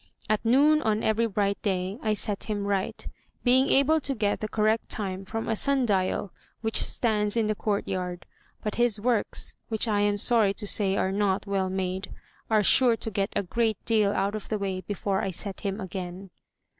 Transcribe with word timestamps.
At 0.27 0.43
noon, 0.43 0.81
on 0.81 1.03
every 1.03 1.27
bright 1.27 1.61
day, 1.61 1.99
I 2.01 2.15
set 2.15 2.45
him 2.45 2.65
right, 2.65 3.07
being 3.43 3.67
able 3.69 3.99
to 3.99 4.15
get 4.15 4.39
the 4.39 4.47
correct 4.47 4.89
time 4.89 5.25
from 5.25 5.47
a 5.47 5.55
sun 5.55 5.85
dial 5.85 6.33
which 6.61 6.81
stands 6.81 7.37
in 7.37 7.45
the 7.45 7.53
court 7.53 7.87
yard. 7.87 8.25
But 8.63 8.77
his 8.81 8.99
works— 8.99 9.53
which 9.69 9.87
I 9.87 9.99
am 10.01 10.17
sorry 10.17 10.55
to 10.55 10.65
say 10.65 10.97
are 10.97 11.11
not 11.11 11.45
well 11.45 11.69
made— 11.69 12.11
are 12.49 12.63
sure 12.63 12.97
to 12.97 13.11
get 13.11 13.31
a 13.35 13.43
great 13.43 13.77
deal 13.85 14.11
out 14.11 14.33
of 14.33 14.49
the 14.49 14.57
way 14.57 14.81
before 14.81 15.21
I 15.21 15.29
set 15.29 15.59
him 15.61 15.79
again." 15.79 16.31